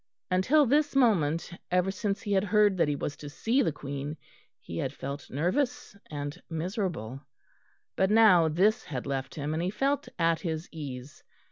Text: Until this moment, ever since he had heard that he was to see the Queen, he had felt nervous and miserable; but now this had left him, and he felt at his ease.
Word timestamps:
Until 0.31 0.65
this 0.65 0.95
moment, 0.95 1.51
ever 1.69 1.91
since 1.91 2.23
he 2.23 2.33
had 2.33 2.43
heard 2.43 2.75
that 2.77 2.87
he 2.87 2.95
was 2.95 3.15
to 3.17 3.29
see 3.29 3.61
the 3.61 3.71
Queen, 3.71 4.17
he 4.57 4.75
had 4.79 4.91
felt 4.91 5.29
nervous 5.29 5.95
and 6.09 6.41
miserable; 6.49 7.21
but 7.95 8.09
now 8.09 8.47
this 8.47 8.83
had 8.83 9.05
left 9.05 9.35
him, 9.35 9.53
and 9.53 9.61
he 9.61 9.69
felt 9.69 10.09
at 10.17 10.39
his 10.39 10.67
ease. 10.71 11.23